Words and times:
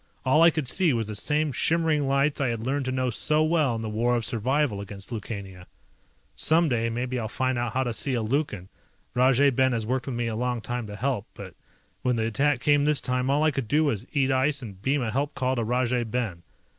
All 0.25 0.41
I 0.41 0.49
could 0.49 0.67
see 0.67 0.93
was 0.93 1.07
the 1.09 1.13
same 1.13 1.51
shimmering 1.51 2.07
lights 2.07 2.41
I 2.41 2.47
had 2.47 2.63
learned 2.63 2.85
to 2.85 2.91
know 2.91 3.11
so 3.11 3.43
well 3.43 3.75
in 3.75 3.83
the 3.83 3.87
War 3.89 4.15
of 4.15 4.25
Survival 4.25 4.81
against 4.81 5.11
Lukania. 5.11 5.67
Someday 6.33 6.89
maybe 6.89 7.19
I'll 7.19 7.27
find 7.27 7.55
out 7.55 7.73
how 7.73 7.83
to 7.83 7.93
see 7.93 8.15
a 8.15 8.23
Lukan, 8.23 8.67
Rajay 9.13 9.51
Ben 9.51 9.73
has 9.73 9.85
worked 9.85 10.07
with 10.07 10.15
me 10.15 10.25
a 10.25 10.35
long 10.35 10.59
time 10.59 10.87
to 10.87 10.95
help, 10.95 11.27
but 11.35 11.53
when 12.01 12.15
the 12.15 12.25
attack 12.25 12.61
came 12.61 12.85
this 12.85 12.99
time 12.99 13.29
all 13.29 13.43
I 13.43 13.51
could 13.51 13.67
do 13.67 13.83
was 13.83 14.07
eat 14.11 14.31
ice 14.31 14.63
and 14.63 14.81
beam 14.81 15.03
a 15.03 15.11
help 15.11 15.35
call 15.35 15.55
to 15.55 15.63
Rajay 15.63 16.05
Ben. 16.05 16.41